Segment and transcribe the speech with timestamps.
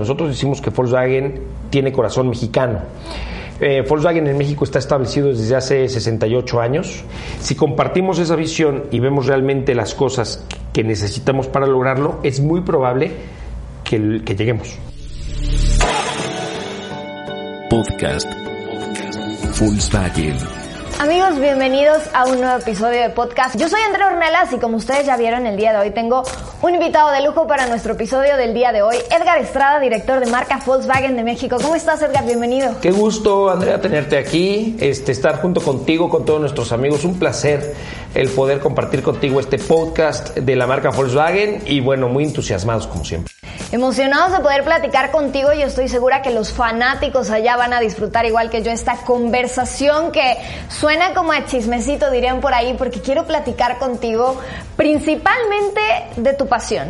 [0.00, 2.80] nosotros decimos que Volkswagen tiene corazón mexicano.
[3.60, 7.04] Eh, Volkswagen en México está establecido desde hace 68 años.
[7.40, 12.62] Si compartimos esa visión y vemos realmente las cosas que necesitamos para lograrlo, es muy
[12.62, 13.12] probable
[13.84, 14.78] que, que lleguemos.
[17.68, 18.26] Podcast
[19.60, 20.69] Volkswagen.
[21.00, 23.56] Amigos, bienvenidos a un nuevo episodio de podcast.
[23.56, 26.24] Yo soy Andrea Ornelas y como ustedes ya vieron el día de hoy tengo
[26.60, 30.30] un invitado de lujo para nuestro episodio del día de hoy, Edgar Estrada, director de
[30.30, 31.56] marca Volkswagen de México.
[31.58, 32.26] ¿Cómo estás, Edgar?
[32.26, 32.78] Bienvenido.
[32.82, 37.02] Qué gusto, Andrea, tenerte aquí, este, estar junto contigo, con todos nuestros amigos.
[37.04, 37.74] Un placer
[38.14, 43.06] el poder compartir contigo este podcast de la marca Volkswagen y bueno, muy entusiasmados como
[43.06, 43.29] siempre.
[43.72, 48.26] Emocionados de poder platicar contigo y estoy segura que los fanáticos allá van a disfrutar
[48.26, 50.38] igual que yo esta conversación que
[50.68, 54.40] suena como a chismecito, dirían por ahí, porque quiero platicar contigo
[54.74, 55.80] principalmente
[56.16, 56.88] de tu pasión,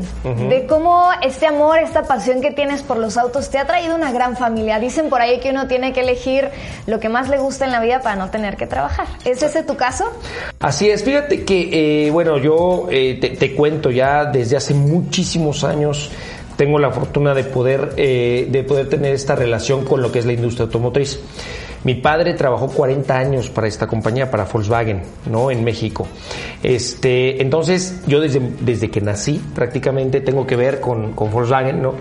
[0.49, 4.11] de cómo este amor, esta pasión que tienes por los autos te ha traído una
[4.11, 4.79] gran familia.
[4.79, 6.49] Dicen por ahí que uno tiene que elegir
[6.87, 9.07] lo que más le gusta en la vida para no tener que trabajar.
[9.27, 10.11] ¿Es ese tu caso?
[10.61, 15.63] Así es, fíjate que, eh, bueno, yo eh, te, te cuento ya desde hace muchísimos
[15.63, 16.11] años
[16.61, 20.27] tengo la fortuna de poder, eh, de poder tener esta relación con lo que es
[20.27, 21.19] la industria automotriz.
[21.85, 25.01] Mi padre trabajó 40 años para esta compañía, para Volkswagen,
[25.31, 25.51] ¿no?
[25.51, 26.07] En México.
[26.63, 31.95] Este, entonces, yo desde, desde que nací prácticamente tengo que ver con, con Volkswagen, ¿no?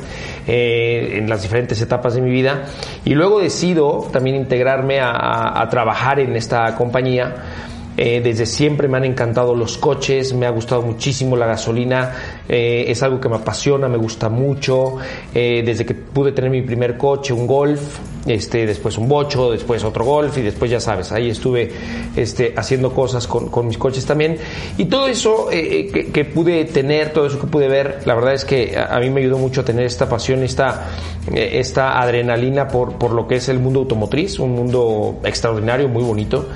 [0.46, 2.66] Eh, en las diferentes etapas de mi vida.
[3.06, 7.46] Y luego decido también integrarme a, a trabajar en esta compañía
[8.02, 12.14] eh, desde siempre me han encantado los coches, me ha gustado muchísimo la gasolina,
[12.52, 14.96] eh, es algo que me apasiona, me gusta mucho.
[15.36, 19.84] Eh, desde que pude tener mi primer coche, un Golf, este, después un Bocho, después
[19.84, 21.72] otro Golf y después ya sabes, ahí estuve
[22.16, 24.38] este, haciendo cosas con, con mis coches también.
[24.80, 28.46] Y todo eso que, que, pude tener, todo eso que pude ver, la verdad es
[28.46, 30.88] que a, a mí me ayudó mucho a tener esta pasión, esta,
[31.32, 36.50] esta adrenalina por, por lo que es el mundo automotriz, un mundo extraordinario, muy bonito,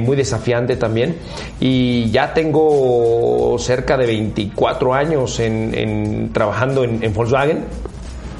[0.00, 1.16] muy desafiante también.
[1.60, 7.64] Y ya tengo cerca de 24 años en, trabajando en, Volkswagen.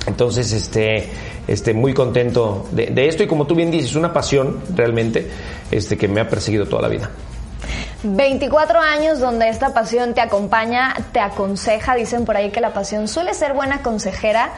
[0.07, 1.09] Entonces, este,
[1.47, 5.29] este, muy contento de, esto y como tú bien dices, una pasión realmente
[5.71, 7.11] este, que me ha perseguido toda la vida.
[8.03, 13.09] 24 años donde esta pasión te acompaña, te aconseja, dicen por ahí que la pasión
[13.09, 14.51] suele ser buena consejera.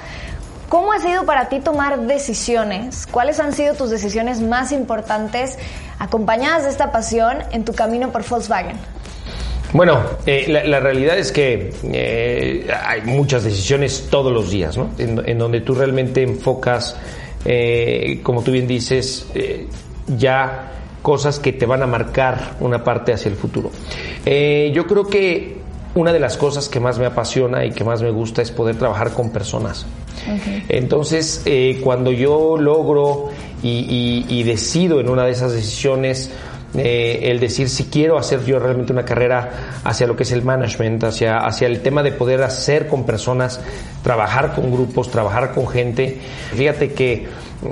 [0.68, 3.08] ¿Cómo ha sido para ti tomar decisiones?
[3.10, 5.58] ¿Cuáles han sido tus decisiones más importantes
[5.98, 8.76] acompañadas de esta pasión en tu camino por Volkswagen?
[9.72, 14.90] Bueno, eh, la, realidad es que eh, hay muchas decisiones todos los días, ¿no?
[14.98, 16.96] En, donde tú realmente enfocas,
[17.44, 19.26] eh, como tú bien dices,
[20.18, 20.72] ya
[21.02, 23.70] cosas que te van a marcar una parte hacia el futuro.
[24.24, 25.60] yo creo que
[25.94, 28.76] una de las cosas que más me apasiona y que más me gusta es poder
[28.76, 29.86] trabajar con personas.
[30.68, 33.30] Entonces, eh, cuando yo logro
[33.62, 36.30] y, decido en una de esas decisiones
[36.74, 40.42] eh, el decir si quiero hacer yo realmente una carrera hacia lo que es el
[40.42, 43.60] management, hacia, hacia el tema de poder hacer con personas,
[44.02, 46.18] trabajar con grupos, trabajar con gente.
[46.54, 47.26] Fíjate que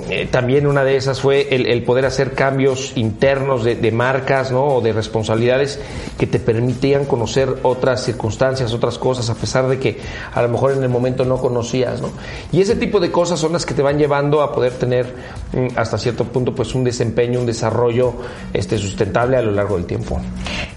[0.09, 4.65] eh, también una de esas fue el, poder hacer cambios internos de, marcas ¿no?
[4.65, 5.79] o de responsabilidades
[6.17, 9.99] que te permitían conocer otras circunstancias, otras cosas, a pesar de que
[10.31, 12.01] a lo mejor en el momento no conocías.
[12.01, 12.11] ¿no?
[12.51, 15.07] Y ese tipo de cosas son las que te van llevando a poder tener
[15.53, 18.13] mm, hasta cierto punto pues un desempeño, un desarrollo
[18.53, 20.21] este, sustentable a lo largo del tiempo.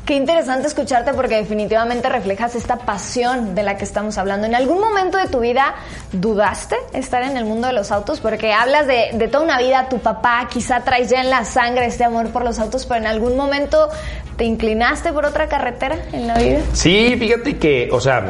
[0.06, 4.46] Qué interesante escucharte porque definitivamente reflejas esta pasión de la que estamos hablando.
[4.46, 5.74] ¿En algún momento de tu vida
[6.12, 8.20] dudaste estar en el mundo de los autos?
[8.20, 11.86] Porque hablas de de, toda una vida, tu papá quizá traes ya en la sangre
[11.86, 13.88] este amor por los autos, pero en algún momento
[14.36, 16.60] te inclinaste por otra carretera en la vida.
[16.72, 18.24] Sí, fíjate que, o sea,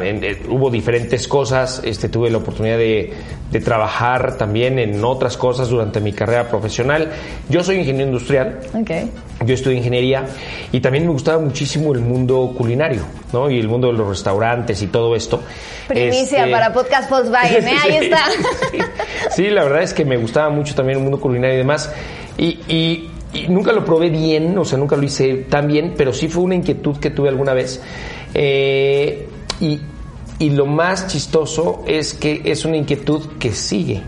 [0.49, 3.13] hubo diferentes cosas, este, tuve la oportunidad de,
[3.51, 7.11] de trabajar también en otras cosas durante mi carrera profesional.
[7.49, 8.61] Yo soy ingeniero industrial.
[8.75, 9.11] Okay.
[9.45, 10.25] Yo estudié ingeniería
[10.71, 13.51] y también me gustaba muchísimo el mundo culinario, ¿no?
[13.51, 15.43] Y el mundo de los restaurantes y todo esto.
[15.89, 17.77] Primicia este, para Podcast Volkswagen, ¿eh?
[17.83, 18.21] Ahí está.
[19.31, 21.93] sí, la verdad es que me gustaba mucho también el mundo culinario y demás.
[22.39, 23.11] Y, y,
[23.49, 26.55] nunca lo probé bien, o sea, nunca lo hice tan bien, pero sí fue una
[26.55, 27.83] inquietud que tuve alguna vez.
[28.35, 29.29] Eh,
[29.61, 29.81] y,
[30.39, 34.03] y lo más chistoso es que es una inquietud que sigue.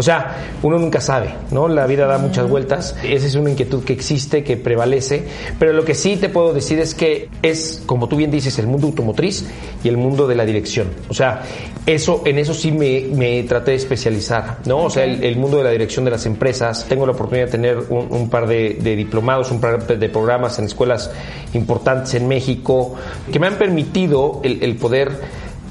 [0.00, 1.68] O sea, uno nunca sabe, ¿no?
[1.68, 2.96] La vida da muchas vueltas.
[3.04, 5.24] Esa es una inquietud que existe, que prevalece.
[5.58, 8.66] Pero lo que sí te puedo decir es que es, como tú bien dices, el
[8.66, 9.44] mundo automotriz
[9.84, 10.88] y el mundo de la dirección.
[11.10, 11.42] O sea,
[11.84, 14.84] eso, en eso sí me, traté de especializar, ¿no?
[14.84, 16.86] O sea, el, mundo de la dirección de las empresas.
[16.88, 21.10] Tengo la oportunidad de tener un, par de, diplomados, un par de programas en escuelas
[21.52, 22.94] importantes en México
[23.30, 25.10] que me han permitido el poder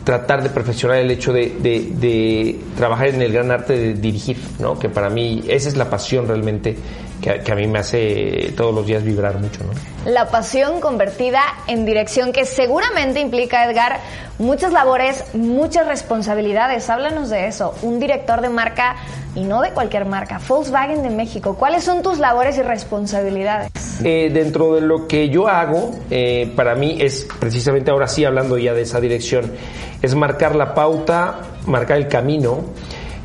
[0.03, 4.37] tratar de perfeccionar el hecho de, de- de trabajar en el gran arte de dirigir,
[4.59, 4.79] ¿no?
[4.79, 6.75] Que para mí esa es la pasión realmente
[7.21, 9.71] que, a- que a mí me hace todos los días vibrar mucho, ¿no?
[10.09, 13.99] La pasión convertida en dirección que seguramente implica, Edgar,
[14.37, 16.89] muchas labores, muchas responsabilidades.
[16.89, 17.73] Háblanos de eso.
[17.81, 18.95] Un director de marca
[19.35, 21.55] y no de cualquier marca, Volkswagen de México.
[21.55, 23.69] ¿Cuáles son tus labores y responsabilidades?
[24.03, 28.57] Eh, dentro de lo que yo hago, eh, para mí es precisamente ahora sí hablando
[28.57, 29.51] ya de esa dirección,
[30.01, 32.61] es marcar la pauta, marcar el camino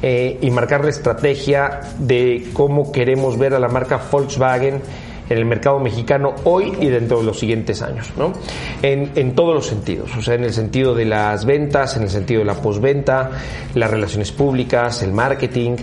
[0.06, 4.82] eh, y marcar la estrategia de cómo queremos ver a la marca Volkswagen
[5.30, 8.34] en el mercado mexicano hoy y dentro de los siguientes años, ¿no?
[8.82, 12.10] En, en todos los sentidos, o sea, en el sentido de las ventas, en el
[12.10, 13.30] sentido de la postventa,
[13.72, 15.76] las relaciones públicas, el marketing,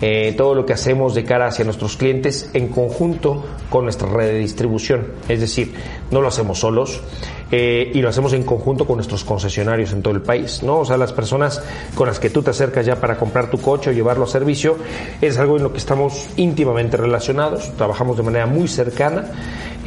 [0.00, 4.26] eh, todo lo que hacemos de cara hacia nuestros clientes en conjunto con nuestra red
[4.26, 5.12] de distribución.
[5.28, 5.72] Es decir,
[6.10, 7.00] no lo hacemos solos
[7.50, 10.80] eh, y lo hacemos en conjunto con nuestros concesionarios en todo el país, ¿no?
[10.80, 11.62] O sea, las personas
[11.94, 14.76] con las que tú te acercas ya para comprar tu coche o llevarlo a servicio
[15.20, 19.26] es algo en lo que estamos íntimamente relacionados, trabajamos de manera muy cercana,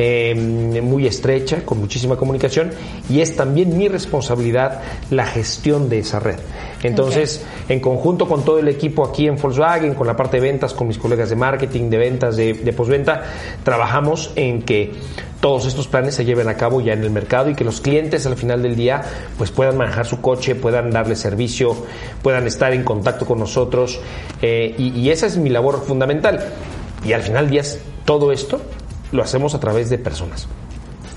[0.04, 2.72] eh, muy estrecha, con muchísima comunicación
[3.08, 4.82] y es también mi responsabilidad
[5.12, 6.38] la gestión de esa red.
[6.82, 10.74] Entonces, en conjunto con todo el equipo aquí en Volkswagen, con la parte de ventas,
[10.74, 13.22] con mis colegas de marketing, de ventas, de, de postventa,
[13.64, 14.92] trabajamos en que
[15.40, 18.26] todos estos planes se lleven a cabo ya en el mercado y que los clientes
[18.26, 19.04] al final del día
[19.38, 21.76] pues puedan manejar su coche, puedan darle servicio,
[22.24, 24.02] puedan estar en contacto con nosotros
[24.42, 26.40] eh, y, y esa es mi labor fundamental.
[27.06, 27.64] Y al final del día
[28.04, 28.62] todo esto
[29.12, 30.48] lo hacemos a través de personas.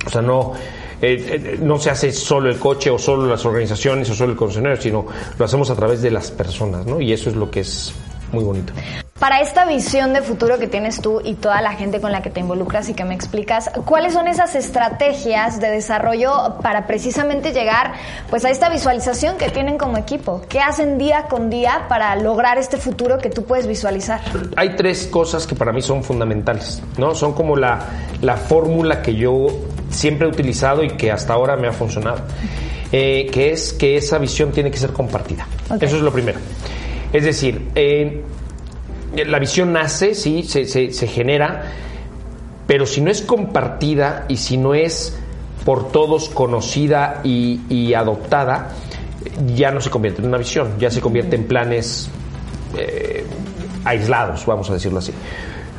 [0.07, 0.53] O sea, no,
[1.01, 4.37] eh, eh, no se hace solo el coche o solo las organizaciones o solo el
[4.37, 5.07] concesionario, sino
[5.39, 7.01] lo hacemos a través de las personas, ¿no?
[7.01, 7.93] Y eso es lo que es
[8.33, 8.73] muy bonito.
[9.19, 12.31] Para esta visión de futuro que tienes tú y toda la gente con la que
[12.31, 17.93] te involucras y que me explicas, ¿cuáles son esas estrategias de desarrollo para precisamente llegar
[18.29, 20.43] pues a esta visualización que tienen como equipo?
[20.49, 24.21] ¿Qué hacen día con día para lograr este futuro que tú puedes visualizar?
[24.57, 27.15] Hay tres cosas que para mí son fundamentales, ¿no?
[27.15, 27.79] Son como la,
[28.21, 29.47] la fórmula que yo
[29.91, 32.19] siempre he utilizado y que hasta ahora me ha funcionado.
[32.91, 35.47] Eh, que es que esa visión tiene que ser compartida.
[35.81, 36.39] Eso es lo primero.
[37.13, 38.23] Es decir, eh,
[39.27, 41.63] la visión nace, sí, se, genera,
[42.67, 45.17] pero si no es compartida y si no es
[45.65, 48.71] por todos conocida y, adoptada,
[49.55, 52.11] ya no se convierte en una visión, ya se convierte en planes
[52.77, 53.25] eh,
[53.85, 55.13] aislados, vamos a decirlo así.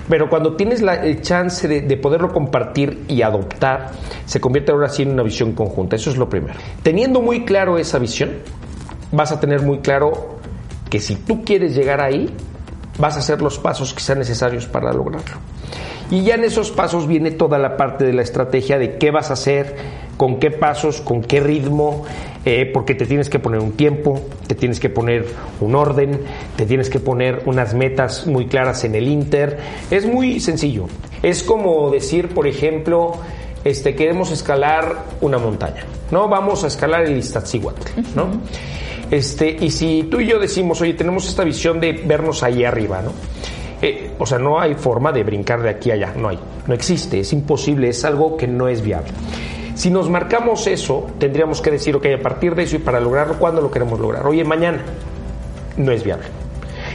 [0.07, 3.91] Pero cuando tienes la, chance de, de poderlo compartir y adoptar,
[4.25, 5.95] se convierte ahora sí en una visión conjunta.
[5.95, 6.53] Eso es lo primero.
[6.83, 8.31] Teniendo muy claro esa visión,
[9.11, 10.37] vas a tener muy claro
[10.89, 12.31] que si tú quieres llegar ahí,
[12.97, 15.37] vas a hacer los pasos que sean necesarios para lograrlo.
[16.11, 19.31] Y ya en esos pasos viene toda la parte de la estrategia de qué vas
[19.31, 19.75] a hacer,
[20.17, 22.05] con qué pasos, con qué ritmo,
[22.45, 25.25] eh, porque te tienes que poner un tiempo, te tienes que poner
[25.61, 26.21] un orden,
[26.55, 29.57] te tienes que poner unas metas muy claras en el Inter.
[29.89, 30.85] Es muy sencillo.
[31.23, 33.13] Es como decir, por ejemplo,
[33.63, 36.27] este, queremos escalar una montaña, ¿no?
[36.27, 37.81] Vamos a escalar el Iztaccíhuatl,
[38.15, 38.27] ¿no?
[39.11, 43.01] Este, y si tú y yo decimos, oye, tenemos esta visión de vernos ahí arriba,
[43.01, 43.11] ¿no?
[43.81, 46.73] Eh, o sea, no hay forma de brincar de aquí a allá, no hay, no
[46.73, 49.11] existe, es imposible, es algo que no es viable.
[49.75, 53.37] Si nos marcamos eso, tendríamos que decir, ok, a partir de eso y para lograrlo,
[53.37, 54.25] ¿cuándo lo queremos lograr?
[54.25, 54.81] Oye, mañana,
[55.77, 56.25] no es viable.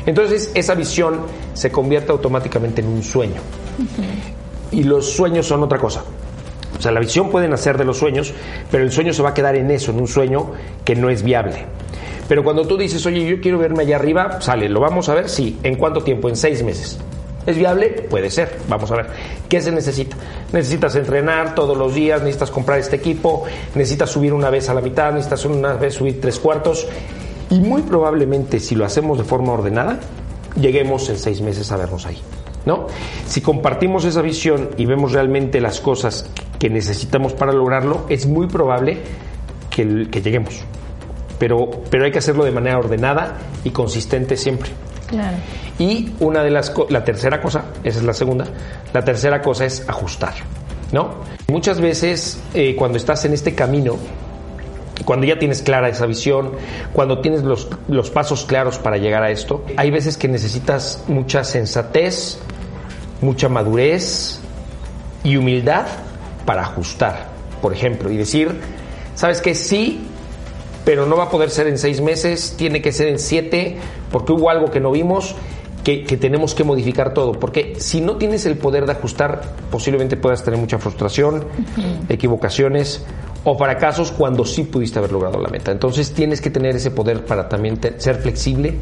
[0.07, 1.21] Entonces, esa visión
[1.53, 3.41] se convierte automáticamente en un sueño.
[4.73, 6.03] Y los sueños son otra cosa.
[6.79, 8.33] O sea, la visión puede nacer de los sueños,
[8.71, 10.53] pero el sueño se va a quedar en eso, en un sueño
[10.83, 11.67] que no es viable.
[12.31, 15.29] Pero cuando tú dices, oye, yo quiero verme allá arriba, sale, ¿lo vamos a ver?
[15.29, 15.59] Sí.
[15.65, 16.29] ¿En cuánto tiempo?
[16.29, 16.97] En seis meses.
[17.45, 17.89] ¿Es viable?
[18.09, 18.57] Puede ser.
[18.69, 19.07] Vamos a ver.
[19.49, 20.17] ¿Qué se necesita?
[20.53, 24.81] Necesitas entrenar todos los días, necesitas comprar este equipo, necesitas subir una vez a la
[24.81, 26.87] mitad, necesitas una vez subir tres cuartos.
[27.51, 29.99] Y muy probablemente, si lo hacemos de forma ordenada,
[30.55, 32.19] lleguemos en seis meses a vernos ahí.
[32.65, 32.87] ¿No?
[33.27, 38.47] Si compartimos esa visión y vemos realmente las cosas que necesitamos para lograrlo, es muy
[38.47, 38.99] probable
[39.69, 40.65] que, que lleguemos.
[41.41, 44.71] Pero, pero hay que hacerlo de manera ordenada y consistente siempre.
[45.09, 45.37] Claro.
[45.79, 48.45] Y una de las la tercera cosa, esa es la segunda,
[48.93, 50.35] la tercera cosa es ajustar,
[50.93, 51.15] ¿no?
[51.49, 53.97] Muchas veces eh, cuando estás en este camino,
[55.05, 56.53] cuando ya tienes clara esa visión,
[56.93, 61.43] cuando tienes los, los pasos claros para llegar a esto, hay veces que necesitas mucha
[61.43, 62.39] sensatez,
[63.21, 64.41] mucha madurez
[65.25, 65.87] y humildad
[66.45, 67.29] para ajustar,
[67.63, 68.61] por ejemplo, y decir,
[69.15, 69.55] ¿sabes qué?
[69.55, 70.10] Sí,
[70.85, 73.77] pero no va a poder ser en seis meses, tiene que ser en siete,
[74.11, 75.35] porque hubo algo que no vimos
[75.85, 80.17] que, que, tenemos que modificar todo, porque si no tienes el poder de ajustar, posiblemente
[80.17, 81.45] puedas tener mucha frustración,
[82.09, 83.05] equivocaciones
[83.45, 85.73] o fracasos cuando sí pudiste haber logrado la meta.
[85.73, 88.75] Entonces tienes que tener ese poder para también ser flexible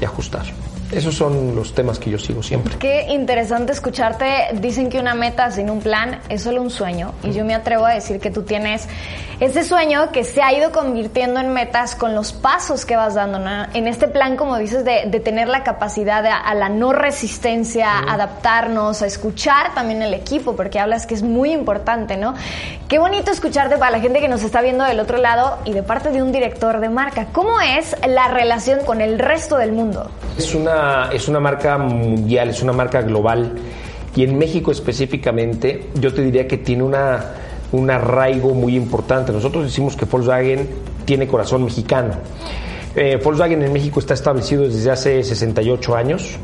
[0.00, 0.46] y ajustar.
[0.90, 2.76] Esos son los temas que yo sigo siempre.
[2.78, 4.26] Qué interesante escucharte.
[4.54, 7.12] Dicen que una meta sin un plan es solo un sueño.
[7.22, 8.88] Y yo me atrevo a decir que tú tienes
[9.40, 13.38] ese sueño que se ha ido convirtiendo en metas con los pasos que vas dando.
[13.74, 19.06] En este plan, como dices, de, tener la capacidad a la no resistencia, adaptarnos, a
[19.06, 22.34] escuchar también el equipo, porque hablas que es muy importante, ¿no?
[22.88, 25.82] Qué bonito escucharte para la gente que nos está viendo del otro lado y de
[25.82, 27.26] parte de un director de marca.
[27.32, 30.10] ¿Cómo es la relación con el resto del mundo?
[30.36, 30.77] Es una
[31.12, 33.52] es una marca mundial, es una marca global
[34.16, 37.24] y en México específicamente yo te diría que tiene una,
[37.72, 39.32] un arraigo muy importante.
[39.32, 40.68] Nosotros decimos que Volkswagen
[41.04, 42.14] tiene corazón mexicano.
[42.96, 46.36] Eh, Volkswagen en México está establecido desde hace 68 años.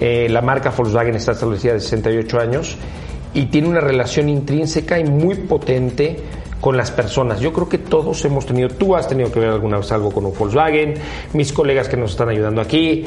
[0.00, 2.76] Eh, la marca Volkswagen está establecida desde 68 años
[3.32, 6.16] y tiene una relación intrínseca y muy potente
[6.60, 7.40] con las personas.
[7.40, 10.26] Yo creo que todos hemos tenido, tú has tenido que ver alguna vez algo con
[10.26, 10.94] un Volkswagen,
[11.32, 13.04] mis colegas que nos están ayudando aquí,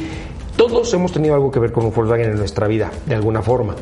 [0.60, 3.76] todos hemos tenido algo que ver con un Volkswagen en nuestra vida, de alguna forma.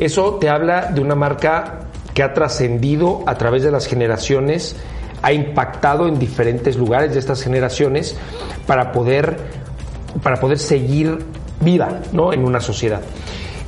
[0.00, 1.80] Eso te habla de una marca
[2.14, 4.74] que ha trascendido a través de las generaciones,
[5.20, 8.16] ha impactado en diferentes lugares de estas generaciones
[8.66, 9.36] para poder,
[10.22, 11.18] para poder seguir
[11.60, 12.32] viva ¿no?
[12.32, 13.02] en una sociedad.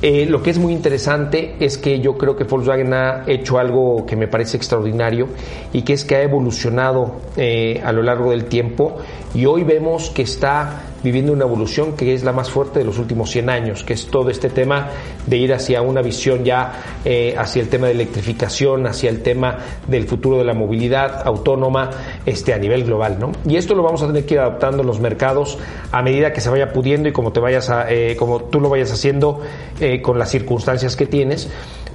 [0.01, 4.05] Eh, lo que es muy interesante es que yo creo que Volkswagen ha hecho algo
[4.07, 5.27] que me parece extraordinario
[5.73, 8.97] y que es que ha evolucionado eh, a lo largo del tiempo
[9.35, 12.99] y hoy vemos que está viviendo una evolución que es la más fuerte de los
[12.99, 14.89] últimos 100 años, que es todo este tema
[15.25, 19.57] de ir hacia una visión ya eh, hacia el tema de electrificación, hacia el tema
[19.87, 21.91] del futuro de la movilidad autónoma
[22.25, 23.17] este, a nivel global.
[23.19, 23.31] ¿no?
[23.45, 25.57] Y esto lo vamos a tener que ir adaptando en los mercados
[25.93, 28.67] a medida que se vaya pudiendo y como, te vayas a, eh, como tú lo
[28.67, 29.39] vayas haciendo
[29.79, 31.49] eh, con las circunstancias que tienes.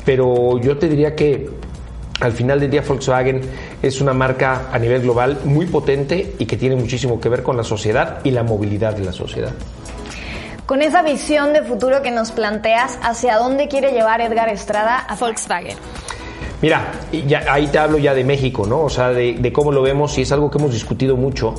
[0.06, 1.50] Pero yo te diría que
[2.22, 3.40] al final del día Volkswagen
[3.82, 7.56] es una marca a nivel global muy potente y que tiene muchísimo que ver con
[7.56, 9.52] la sociedad y la movilidad de la sociedad.
[10.64, 15.16] Con esa visión de futuro que nos planteas, ¿hacia dónde quiere llevar Edgar Estrada a
[15.16, 15.76] Volkswagen?
[16.62, 16.92] Mira,
[17.26, 18.82] ya, ahí te hablo ya de México, ¿no?
[18.82, 21.56] O sea, de, cómo lo vemos y es algo que hemos discutido mucho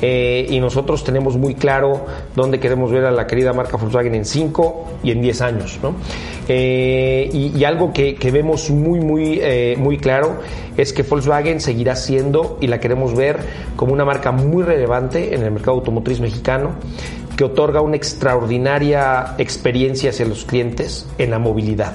[0.00, 4.24] eh, y nosotros tenemos muy claro dónde queremos ver a la querida marca Volkswagen en
[4.24, 5.94] 5 y en 10 años, ¿no?
[6.48, 10.40] Eh, y, algo que, vemos muy, muy, eh, muy claro
[10.78, 13.38] es que Volkswagen seguirá siendo y la queremos ver
[13.76, 16.76] como una marca muy relevante en el mercado automotriz mexicano
[17.36, 21.92] que otorga una extraordinaria experiencia hacia los clientes en la movilidad.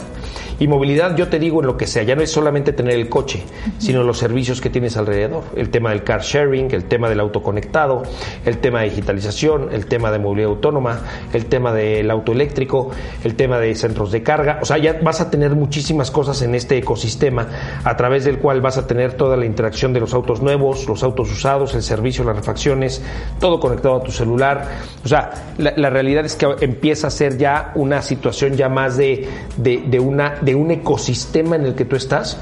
[0.62, 3.10] Y movilidad, yo te digo en lo que sea, ya no es solamente tener el
[3.10, 3.42] coche,
[3.80, 5.42] sino los servicios que tienes alrededor.
[5.56, 8.04] El tema del car sharing, el tema del auto conectado,
[8.46, 11.02] el tema de digitalización, el tema de movilidad autónoma,
[11.34, 12.92] el tema del auto eléctrico,
[13.24, 14.60] el tema de centros de carga.
[14.62, 17.48] O sea, ya vas a tener muchísimas cosas en este ecosistema
[17.84, 21.02] a través del cual vas a tener toda la interacción de los autos nuevos, los
[21.02, 23.02] autos usados, el servicio, las refacciones,
[23.40, 24.70] todo conectado a tu celular.
[25.04, 29.28] O sea, la, realidad es que empieza a ser ya una situación ya más de,
[29.58, 32.38] de una de un ecosistema en el que tú estás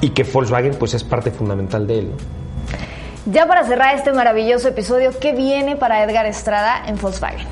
[0.00, 2.10] y que Volkswagen pues es parte fundamental de él.
[3.26, 7.46] Ya para cerrar este maravilloso episodio, ¿qué viene para Edgar Estrada en Volkswagen?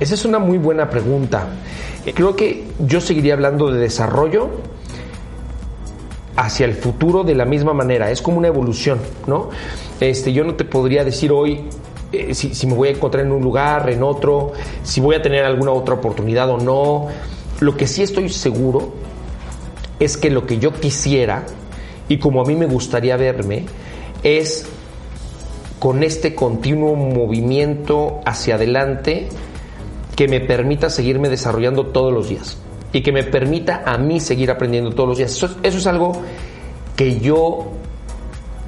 [0.00, 1.46] Esa es una muy buena pregunta.
[2.14, 4.48] Creo que yo seguiría hablando de desarrollo
[6.36, 8.10] hacia el futuro de la misma manera.
[8.10, 9.50] Es como una evolución, ¿no?
[10.00, 11.68] Este, yo no te podría decir hoy
[12.12, 15.20] eh, si, si, me voy a encontrar en un lugar, en otro, si voy a
[15.20, 17.08] tener alguna otra oportunidad o no.
[17.60, 18.94] Lo que sí estoy seguro
[19.98, 21.44] es que lo que yo quisiera
[22.08, 23.66] y como a mí me gustaría verme
[24.22, 24.66] es
[25.78, 29.28] con este continuo movimiento hacia adelante
[30.16, 32.58] que me permita seguirme desarrollando todos los días
[32.92, 35.32] y que me permita a mí seguir aprendiendo todos los días.
[35.32, 36.12] Eso, es algo
[36.96, 37.68] que yo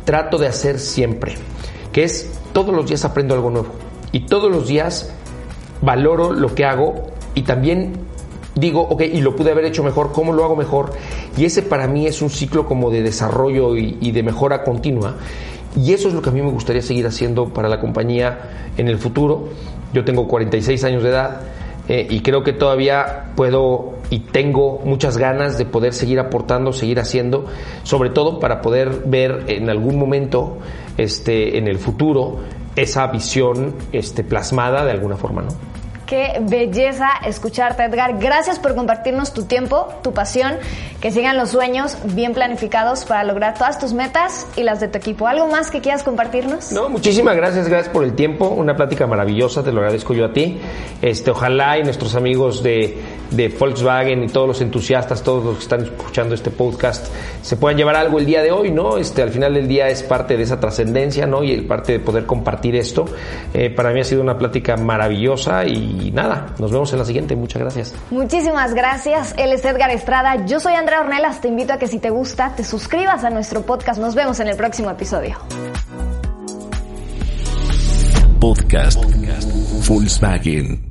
[0.05, 1.35] trato de hacer siempre,
[1.93, 3.69] que es todos los días aprendo algo nuevo
[4.13, 5.13] y todos los días
[5.81, 8.10] valoro lo que hago y también
[8.55, 10.93] digo, ok, y lo pude haber hecho mejor, ¿cómo lo hago mejor?
[11.37, 15.17] Y ese para mí es un ciclo como de desarrollo y, de mejora continua.
[15.77, 18.89] Y eso es lo que a mí me gustaría seguir haciendo para la compañía en
[18.89, 19.49] el futuro.
[19.93, 21.41] Yo tengo 46 años de edad
[21.89, 26.99] eh, y creo que todavía puedo y tengo muchas ganas de poder seguir aportando, seguir
[26.99, 27.47] haciendo,
[27.85, 30.59] sobre todo para poder ver en algún momento
[30.99, 32.39] este, en el futuro
[32.75, 35.80] esa visión este, plasmada de alguna forma, ¿no?
[36.11, 38.19] Qué belleza escucharte, Edgar.
[38.19, 40.55] Gracias por compartirnos tu tiempo, tu pasión,
[41.01, 44.99] que sigan los sueños bien planificados para lograr todas tus metas y las de tu
[44.99, 45.29] equipo.
[45.29, 46.73] ¿Algo más que quieras compartirnos?
[46.73, 50.33] No, muchísimas gracias, gracias por el tiempo, una plática maravillosa, te lo agradezco yo a
[50.33, 50.61] ti.
[51.01, 52.99] Este, ojalá y nuestros amigos de,
[53.31, 57.07] de Volkswagen y todos los entusiastas, todos los que están escuchando este podcast,
[57.43, 58.97] se puedan llevar algo el día de hoy, ¿no?
[58.97, 61.43] Este, al final del día es parte de esa trascendencia, ¿no?
[61.43, 63.05] Y el parte de poder compartir esto.
[63.55, 67.37] Eh, para mí ha sido una plática maravillosa y nada, nos vemos en la siguiente.
[67.37, 67.95] Muchas gracias.
[68.11, 69.35] Muchísimas gracias.
[69.39, 70.47] Él es Edgar Estrada.
[70.47, 71.41] Yo soy Andrea Ornelas.
[71.41, 74.01] Te invito a que si te gusta, te suscribas a nuestro podcast.
[74.01, 75.37] Nos vemos en el próximo episodio.
[78.41, 79.05] Podcast
[79.87, 80.90] Volkswagen.